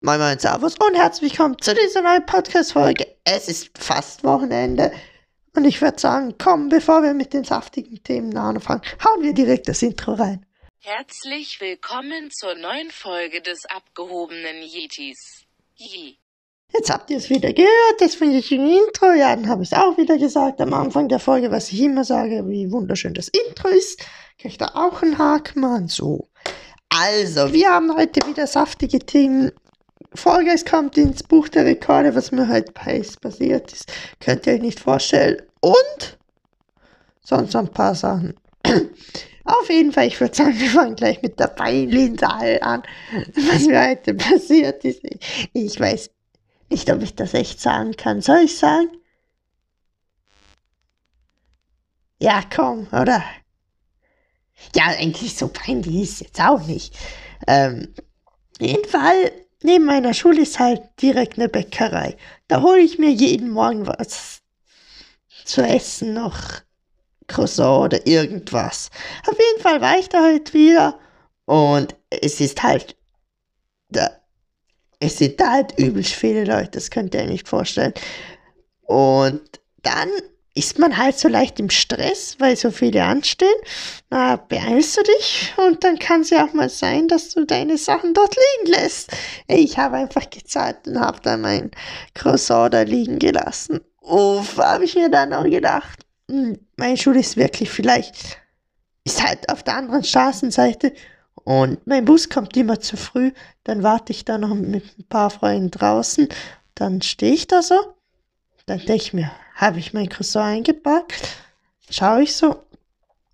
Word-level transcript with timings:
Moin 0.00 0.20
Moin 0.20 0.38
Servus 0.38 0.76
und 0.76 0.94
herzlich 0.94 1.32
willkommen 1.32 1.56
zu 1.60 1.74
dieser 1.74 2.02
neuen 2.02 2.24
Podcast-Folge. 2.24 3.04
Es 3.24 3.48
ist 3.48 3.76
fast 3.76 4.22
Wochenende 4.22 4.92
und 5.56 5.64
ich 5.64 5.82
würde 5.82 5.98
sagen, 5.98 6.36
komm, 6.38 6.68
bevor 6.68 7.02
wir 7.02 7.14
mit 7.14 7.32
den 7.32 7.42
saftigen 7.42 8.00
Themen 8.04 8.36
anfangen, 8.36 8.82
hauen 9.04 9.24
wir 9.24 9.32
direkt 9.34 9.66
das 9.66 9.82
Intro 9.82 10.12
rein. 10.12 10.46
Herzlich 10.78 11.60
willkommen 11.60 12.30
zur 12.30 12.54
neuen 12.54 12.92
Folge 12.92 13.42
des 13.42 13.66
abgehobenen 13.66 14.62
Yetis. 14.62 15.44
Yee. 15.74 16.14
Jetzt 16.72 16.90
habt 16.90 17.10
ihr 17.10 17.16
es 17.16 17.28
wieder 17.28 17.52
gehört, 17.52 18.00
das 18.00 18.14
finde 18.14 18.38
ich 18.38 18.52
im 18.52 18.68
Intro. 18.68 19.10
Ja, 19.10 19.34
dann 19.34 19.48
habe 19.48 19.64
ich 19.64 19.72
es 19.72 19.76
auch 19.76 19.98
wieder 19.98 20.16
gesagt 20.16 20.60
am 20.60 20.74
Anfang 20.74 21.08
der 21.08 21.18
Folge, 21.18 21.50
was 21.50 21.72
ich 21.72 21.80
immer 21.80 22.04
sage, 22.04 22.44
wie 22.46 22.70
wunderschön 22.70 23.14
das 23.14 23.26
Intro 23.26 23.66
ist. 23.66 24.00
Ich 24.40 24.58
da 24.58 24.66
auch 24.74 25.02
einen 25.02 25.18
Haken 25.18 25.60
machen? 25.60 25.88
So. 25.88 26.28
Also, 26.88 27.52
wir 27.52 27.70
haben 27.70 27.96
heute 27.96 28.24
wieder 28.28 28.46
saftige 28.46 29.00
Themen. 29.00 29.50
Vollgeist 30.14 30.66
kommt 30.66 30.96
ins 30.96 31.22
Buch 31.22 31.48
der 31.48 31.64
Rekorde, 31.64 32.14
was 32.14 32.32
mir 32.32 32.48
heute 32.48 32.72
passiert 32.72 33.72
ist. 33.72 33.92
Könnt 34.20 34.46
ihr 34.46 34.54
euch 34.54 34.60
nicht 34.60 34.80
vorstellen. 34.80 35.42
Und 35.60 36.18
sonst 37.20 37.52
noch 37.52 37.60
ein 37.60 37.72
paar 37.72 37.94
Sachen. 37.94 38.34
Auf 39.44 39.70
jeden 39.70 39.92
Fall, 39.92 40.06
ich 40.06 40.20
würde 40.20 40.34
sagen, 40.34 40.58
wir 40.58 40.70
fangen 40.70 40.94
gleich 40.94 41.22
mit 41.22 41.40
der 41.40 41.48
Beinlinsaal 41.48 42.58
an, 42.60 42.82
was 43.34 43.66
mir 43.66 43.88
heute 43.88 44.14
passiert 44.14 44.84
ist. 44.84 45.00
Ich 45.52 45.80
weiß 45.80 46.10
nicht, 46.70 46.90
ob 46.90 47.02
ich 47.02 47.14
das 47.14 47.32
echt 47.32 47.60
sagen 47.60 47.96
kann. 47.96 48.20
Soll 48.20 48.40
ich 48.44 48.58
sagen? 48.58 48.88
Ja, 52.20 52.42
komm, 52.54 52.88
oder? 52.88 53.22
Ja, 54.74 54.86
eigentlich 54.86 55.36
so 55.36 55.48
peinlich 55.48 56.02
ist 56.02 56.12
es 56.14 56.20
jetzt 56.20 56.40
auch 56.40 56.66
nicht. 56.66 56.94
Ähm, 57.46 57.94
jeden 58.60 58.88
Fall, 58.88 59.32
neben 59.62 59.84
meiner 59.84 60.14
Schule 60.14 60.42
ist 60.42 60.58
halt 60.58 60.82
direkt 61.00 61.38
eine 61.38 61.48
Bäckerei. 61.48 62.16
Da 62.48 62.62
hole 62.62 62.80
ich 62.80 62.98
mir 62.98 63.10
jeden 63.10 63.50
Morgen 63.50 63.86
was 63.86 64.42
zu 65.44 65.62
essen, 65.62 66.14
noch 66.14 66.36
Croissant 67.26 67.84
oder 67.84 68.06
irgendwas. 68.06 68.90
Auf 69.26 69.38
jeden 69.38 69.62
Fall 69.62 69.80
war 69.80 69.98
ich 69.98 70.08
da 70.08 70.22
halt 70.22 70.54
wieder 70.54 70.98
und 71.46 71.94
es 72.10 72.40
ist 72.40 72.62
halt, 72.62 72.96
da, 73.90 74.10
es 75.00 75.18
sind 75.18 75.40
da 75.40 75.52
halt 75.52 75.78
übelst 75.78 76.12
viele 76.14 76.44
Leute, 76.44 76.72
das 76.72 76.90
könnt 76.90 77.14
ihr 77.14 77.22
euch 77.22 77.28
nicht 77.28 77.48
vorstellen. 77.48 77.94
Und 78.82 79.60
dann 79.82 80.08
ist 80.58 80.78
man 80.78 80.96
halt 80.96 81.16
so 81.16 81.28
leicht 81.28 81.60
im 81.60 81.70
Stress, 81.70 82.36
weil 82.40 82.56
so 82.56 82.72
viele 82.72 83.04
anstehen. 83.04 83.48
Na, 84.10 84.36
beeilst 84.36 84.96
du 84.96 85.02
dich 85.04 85.54
und 85.56 85.84
dann 85.84 85.98
kann 85.98 86.22
es 86.22 86.30
ja 86.30 86.44
auch 86.44 86.52
mal 86.52 86.68
sein, 86.68 87.06
dass 87.06 87.30
du 87.30 87.44
deine 87.44 87.78
Sachen 87.78 88.12
dort 88.12 88.34
liegen 88.34 88.72
lässt. 88.72 89.12
Ich 89.46 89.78
habe 89.78 89.96
einfach 89.96 90.28
gezahlt 90.28 90.88
und 90.88 90.98
habe 90.98 91.20
dann 91.22 91.42
mein 91.42 91.70
Croissant 92.14 92.74
da 92.74 92.82
liegen 92.82 93.20
gelassen. 93.20 93.80
Uff, 94.00 94.58
habe 94.58 94.84
ich 94.84 94.96
mir 94.96 95.08
dann 95.08 95.32
auch 95.32 95.44
gedacht, 95.44 96.04
hm, 96.28 96.58
meine 96.76 96.96
Schule 96.96 97.20
ist 97.20 97.36
wirklich 97.36 97.70
vielleicht, 97.70 98.38
ist 99.04 99.22
halt 99.26 99.48
auf 99.48 99.62
der 99.62 99.76
anderen 99.76 100.02
Straßenseite 100.02 100.92
und 101.44 101.86
mein 101.86 102.04
Bus 102.04 102.28
kommt 102.28 102.56
immer 102.56 102.80
zu 102.80 102.96
früh. 102.96 103.32
Dann 103.64 103.82
warte 103.82 104.12
ich 104.12 104.24
da 104.24 104.38
noch 104.38 104.54
mit 104.54 104.98
ein 104.98 105.04
paar 105.08 105.30
Freunden 105.30 105.70
draußen. 105.70 106.28
Dann 106.74 107.00
stehe 107.00 107.32
ich 107.32 107.46
da 107.46 107.62
so. 107.62 107.76
Dann 108.66 108.80
denke 108.80 108.94
ich 109.02 109.12
mir, 109.14 109.30
habe 109.58 109.80
ich 109.80 109.92
mein 109.92 110.08
Croissant 110.08 110.46
eingepackt, 110.46 111.36
schaue 111.90 112.22
ich 112.22 112.34
so, 112.34 112.62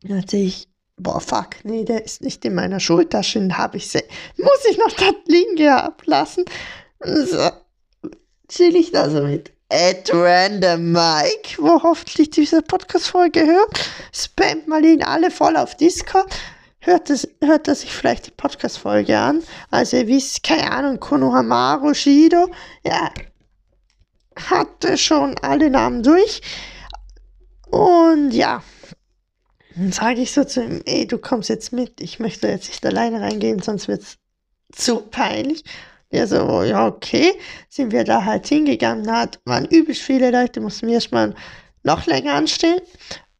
dann 0.02 0.26
sehe 0.26 0.46
ich, 0.46 0.68
boah, 0.96 1.20
fuck, 1.20 1.64
nee, 1.64 1.84
der 1.84 2.04
ist 2.04 2.22
nicht 2.22 2.44
in 2.44 2.54
meiner 2.54 2.80
Schultasche, 2.80 3.38
den 3.38 3.56
habe 3.56 3.76
ich, 3.76 3.92
muss 4.38 4.64
ich 4.68 4.78
noch 4.78 4.92
dort 4.92 5.28
liegen 5.28 5.56
gehabt 5.56 6.06
lassen. 6.06 6.44
So, 7.00 7.50
chill 8.48 8.74
ich 8.74 8.90
da 8.90 9.10
so 9.10 9.22
mit. 9.22 9.52
At 9.68 10.10
Random 10.12 10.92
Mike, 10.92 11.56
wo 11.58 11.82
hoffentlich 11.82 12.30
diese 12.30 12.62
Podcast-Folge 12.62 13.44
hört, 13.44 13.90
spamt 14.12 14.66
mal 14.66 14.84
ihn 14.84 15.02
alle 15.02 15.30
voll 15.30 15.56
auf 15.56 15.76
Discord. 15.76 16.34
Hört, 16.78 17.10
es, 17.10 17.28
hört 17.42 17.68
er 17.68 17.74
sich 17.74 17.90
vielleicht 17.90 18.26
die 18.26 18.30
Podcast-Folge 18.30 19.18
an. 19.18 19.42
Also 19.70 19.96
ihr 19.98 20.06
wisst, 20.06 20.42
keine 20.42 20.70
Ahnung, 20.70 21.00
Konohamaru 21.00 21.92
Shido. 21.92 22.50
Ja, 22.86 23.10
hatte 24.50 24.96
schon 24.98 25.36
alle 25.42 25.70
Namen 25.70 26.02
durch. 26.02 26.40
Und 27.70 28.30
ja, 28.30 28.62
dann 29.76 29.92
sage 29.92 30.20
ich 30.20 30.32
so 30.32 30.44
zu 30.44 30.62
ihm, 30.62 30.82
ey, 30.86 31.06
du 31.06 31.18
kommst 31.18 31.48
jetzt 31.48 31.72
mit, 31.72 32.00
ich 32.00 32.20
möchte 32.20 32.48
jetzt 32.48 32.68
nicht 32.68 32.86
alleine 32.86 33.20
reingehen, 33.20 33.60
sonst 33.60 33.88
wird 33.88 34.02
es 34.02 34.18
zu 34.72 35.00
peinlich. 35.00 35.64
Der 36.12 36.28
so, 36.28 36.62
ja, 36.62 36.86
okay, 36.86 37.32
sind 37.68 37.90
wir 37.90 38.04
da 38.04 38.24
halt 38.24 38.46
hingegangen, 38.46 39.04
da 39.04 39.26
waren 39.44 39.64
übelst 39.64 40.02
viele 40.02 40.30
Leute, 40.30 40.60
mussten 40.60 40.86
wir 40.86 40.94
erstmal 40.94 41.34
noch 41.82 42.06
länger 42.06 42.34
anstehen. 42.34 42.80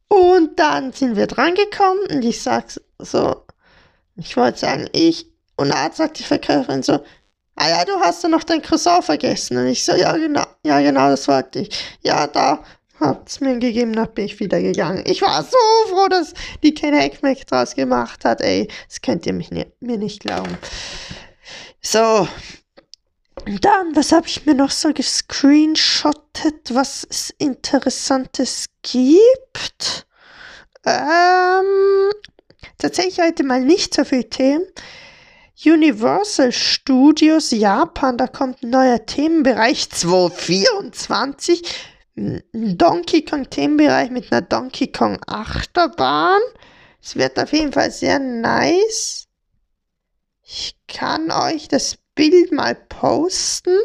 Und 0.09 0.59
dann 0.59 0.91
sind 0.91 1.15
wir 1.15 1.27
drangekommen 1.27 2.05
und 2.11 2.25
ich 2.25 2.41
sag 2.41 2.65
so, 2.99 3.45
ich 4.17 4.35
wollte 4.35 4.59
sagen, 4.59 4.89
ich, 4.91 5.27
und 5.55 5.69
da 5.69 5.89
sagt 5.91 6.19
die 6.19 6.23
Verkäuferin 6.23 6.83
so, 6.83 6.99
ah 7.55 7.69
ja, 7.69 7.85
du 7.85 7.99
hast 7.99 8.23
ja 8.23 8.29
noch 8.29 8.43
dein 8.43 8.61
Croissant 8.61 9.03
vergessen. 9.03 9.57
Und 9.57 9.67
ich 9.67 9.83
so, 9.83 9.93
ja 9.93 10.13
genau, 10.13 10.45
ja 10.63 10.79
genau, 10.81 11.09
das 11.09 11.27
wollte 11.27 11.59
ich. 11.59 11.97
Ja, 12.01 12.27
da 12.27 12.63
habt's 12.99 13.41
mir 13.41 13.57
gegeben, 13.57 13.93
dann 13.93 14.13
bin 14.13 14.25
ich 14.25 14.39
wieder 14.39 14.61
gegangen. 14.61 15.03
Ich 15.05 15.21
war 15.21 15.43
so 15.43 15.57
froh, 15.89 16.07
dass 16.07 16.33
die 16.63 16.73
keine 16.73 16.99
Heckmeck 16.99 17.45
draus 17.47 17.75
gemacht 17.75 18.25
hat, 18.25 18.41
ey. 18.41 18.69
Das 18.87 19.01
könnt 19.01 19.25
ihr 19.25 19.33
mich 19.33 19.51
nie, 19.51 19.65
mir 19.79 19.97
nicht 19.97 20.21
glauben. 20.21 20.57
So. 21.81 22.27
Und 23.45 23.63
dann, 23.63 23.95
was 23.95 24.11
habe 24.11 24.27
ich 24.27 24.45
mir 24.45 24.55
noch 24.55 24.71
so 24.71 24.91
gescreenshottet, 24.93 26.73
was 26.73 27.05
es 27.09 27.33
Interessantes 27.37 28.67
gibt? 28.81 30.07
Ähm, 30.85 32.11
tatsächlich 32.77 33.19
heute 33.19 33.43
mal 33.43 33.61
nicht 33.61 33.93
so 33.93 34.03
viel 34.03 34.23
Themen. 34.23 34.65
Universal 35.65 36.51
Studios 36.51 37.49
Japan, 37.49 38.17
da 38.17 38.27
kommt 38.27 38.61
ein 38.61 38.69
neuer 38.69 39.03
Themenbereich 39.03 39.89
224. 39.89 41.63
Ein 42.15 42.43
Donkey 42.77 43.25
Kong 43.25 43.49
Themenbereich 43.49 44.11
mit 44.11 44.31
einer 44.31 44.41
Donkey 44.41 44.91
Kong 44.91 45.19
Achterbahn. 45.25 46.41
Es 47.01 47.15
wird 47.15 47.39
auf 47.39 47.51
jeden 47.51 47.73
Fall 47.73 47.89
sehr 47.89 48.19
nice. 48.19 49.27
Ich 50.43 50.75
kann 50.87 51.31
euch 51.31 51.67
das 51.67 51.97
Bild 52.13 52.51
mal 52.51 52.75
posten 52.75 53.75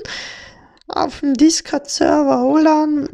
auf 0.87 1.21
dem 1.21 1.35
Discord-Server 1.35 2.41
Holan. 2.41 3.09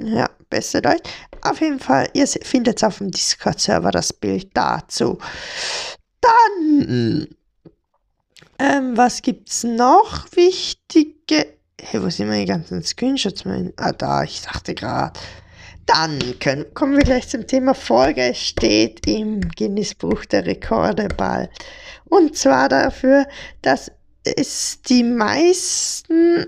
Ja, 0.00 0.30
besser 0.48 0.80
Deutsch. 0.80 1.08
Auf 1.42 1.60
jeden 1.60 1.80
Fall, 1.80 2.08
ihr 2.14 2.26
findet 2.26 2.82
auf 2.82 2.98
dem 2.98 3.10
Discord-Server 3.10 3.90
das 3.90 4.12
Bild 4.12 4.50
dazu. 4.54 5.18
Dann 6.20 7.28
ähm, 8.58 8.96
was 8.96 9.22
gibt's 9.22 9.64
noch 9.64 10.26
wichtige? 10.32 11.46
Hey, 11.80 12.02
wo 12.02 12.10
sind 12.10 12.28
meine 12.28 12.46
ganzen 12.46 12.82
Screenshots? 12.82 13.44
Mein, 13.44 13.72
ah, 13.76 13.92
da, 13.92 14.24
ich 14.24 14.42
dachte 14.42 14.74
gerade. 14.74 15.18
Dann 15.86 16.38
können, 16.38 16.66
kommen 16.74 16.96
wir 16.96 17.04
gleich 17.04 17.28
zum 17.28 17.46
Thema 17.46 17.74
Folge. 17.74 18.22
Es 18.22 18.38
steht 18.38 19.06
im 19.06 19.40
Guinness-Buch 19.40 20.26
der 20.26 20.44
Rekorde 20.44 21.08
bald. 21.08 21.50
Und 22.04 22.36
zwar 22.36 22.68
dafür, 22.68 23.26
dass 23.62 23.90
es 24.24 24.82
die 24.82 25.02
meisten 25.02 26.46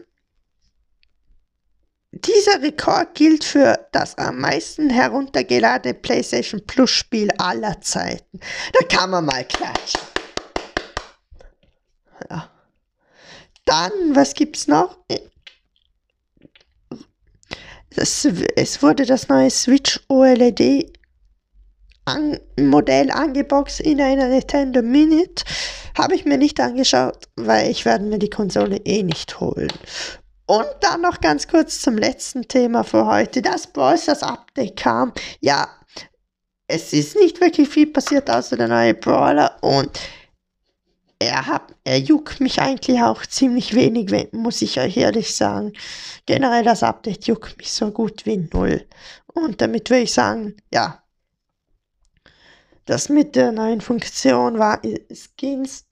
dieser 2.13 2.61
Rekord 2.61 3.15
gilt 3.15 3.45
für 3.45 3.89
das 3.93 4.19
am 4.19 4.41
meisten 4.41 4.91
heruntergeladene 4.91 5.95
PlayStation 5.95 6.61
Plus 6.67 6.91
Spiel 6.91 7.31
aller 7.39 7.81
Zeiten. 7.81 8.41
Da 8.73 8.87
kann 8.87 9.11
man 9.11 9.25
mal 9.25 9.45
klatschen. 9.45 10.10
Dann, 13.71 14.17
was 14.17 14.35
gibt's 14.35 14.67
noch? 14.67 14.99
Das, 17.95 18.27
es 18.57 18.83
wurde 18.83 19.07
das 19.07 19.29
neue 19.29 19.49
Switch 19.49 20.01
OLED 20.09 20.93
an, 22.05 22.41
Modell 22.59 23.13
angeboxt 23.13 23.79
in 23.79 24.01
einer 24.01 24.27
Nintendo 24.27 24.83
Minute. 24.83 25.45
Habe 25.97 26.17
ich 26.17 26.25
mir 26.25 26.37
nicht 26.37 26.59
angeschaut, 26.59 27.29
weil 27.37 27.71
ich 27.71 27.85
werde 27.85 28.07
mir 28.07 28.19
die 28.19 28.29
Konsole 28.29 28.79
eh 28.79 29.05
nicht 29.05 29.39
holen. 29.39 29.73
Und 30.47 30.67
dann 30.81 31.03
noch 31.03 31.21
ganz 31.21 31.47
kurz 31.47 31.81
zum 31.81 31.97
letzten 31.97 32.49
Thema 32.49 32.83
für 32.83 33.07
heute. 33.07 33.41
Das 33.41 33.69
Brawlers 33.69 34.25
Update 34.25 34.79
kam. 34.79 35.13
Ja, 35.39 35.69
es 36.67 36.93
ist 36.93 37.15
nicht 37.15 37.41
wirklich 37.41 37.69
viel 37.69 37.87
passiert 37.87 38.29
außer 38.29 38.57
der 38.57 38.67
neue 38.67 38.95
Brawler 38.95 39.57
und 39.61 39.97
er, 41.21 41.47
hat, 41.47 41.75
er 41.85 41.99
juckt 41.99 42.41
mich 42.41 42.61
eigentlich 42.61 43.01
auch 43.03 43.25
ziemlich 43.27 43.75
wenig, 43.75 44.11
muss 44.33 44.63
ich 44.63 44.81
euch 44.81 44.97
ehrlich 44.97 45.37
sagen. 45.37 45.73
Generell 46.27 46.65
das 46.65 46.83
Update 46.83 47.27
juckt 47.27 47.59
mich 47.59 47.73
so 47.73 47.91
gut 47.91 48.27
wie 48.27 48.49
null. 48.53 48.87
Und 49.27 49.61
damit 49.61 49.91
will 49.91 50.03
ich 50.03 50.15
sagen, 50.15 50.57
ja, 50.73 51.03
das 52.87 53.09
mit 53.11 53.37
der 53.37 53.53
neuen 53.53 53.81
Funktion 53.81 54.59
war 54.59 54.81
Skins 55.13 55.85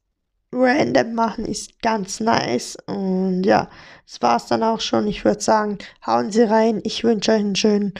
random 0.50 1.14
machen 1.14 1.44
ist 1.44 1.80
ganz 1.82 2.20
nice. 2.20 2.76
Und 2.86 3.44
ja, 3.44 3.68
das 4.06 4.22
war's 4.22 4.46
dann 4.46 4.62
auch 4.62 4.80
schon. 4.80 5.06
Ich 5.06 5.24
würde 5.24 5.42
sagen, 5.42 5.78
hauen 6.06 6.32
Sie 6.32 6.42
rein. 6.42 6.80
Ich 6.84 7.04
wünsche 7.04 7.32
euch 7.32 7.40
einen 7.40 7.56
schönen 7.56 7.94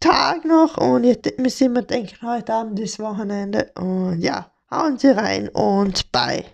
Tag 0.00 0.44
noch 0.44 0.78
und 0.78 1.04
ihr 1.04 1.18
müsst 1.38 1.60
immer 1.60 1.82
denken, 1.82 2.26
heute 2.26 2.54
Abend 2.54 2.80
ist 2.80 2.98
Wochenende. 2.98 3.70
Und 3.76 4.20
ja, 4.20 4.51
hauen 4.72 4.98
Sie 4.98 5.08
rein 5.08 5.48
und 5.50 6.10
bye. 6.12 6.44